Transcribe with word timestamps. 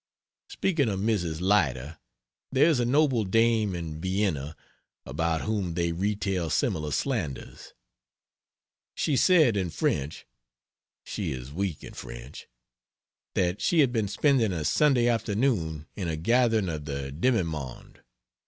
Speaking 0.49 0.89
of 0.89 0.99
Mrs. 0.99 1.41
Leiter, 1.41 1.99
there 2.51 2.65
is 2.65 2.79
a 2.79 2.85
noble 2.85 3.23
dame 3.23 3.75
in 3.75 4.01
Vienna, 4.01 4.55
about 5.05 5.41
whom 5.41 5.75
they 5.75 5.91
retail 5.91 6.49
similar 6.49 6.89
slanders. 6.89 7.73
She 8.95 9.15
said 9.15 9.55
in 9.55 9.69
French 9.69 10.25
she 11.03 11.31
is 11.33 11.53
weak 11.53 11.83
in 11.83 11.93
French 11.93 12.47
that 13.35 13.61
she 13.61 13.81
had 13.81 13.91
been 13.91 14.07
spending 14.07 14.51
a 14.51 14.65
Sunday 14.65 15.07
afternoon 15.07 15.85
in 15.95 16.07
a 16.07 16.17
gathering 16.17 16.67
of 16.67 16.85
the 16.85 17.11
"demimonde." 17.11 18.01